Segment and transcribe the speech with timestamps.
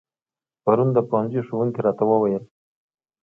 [0.63, 2.43] پرون د پوهنځي ښوونکي راته و ويل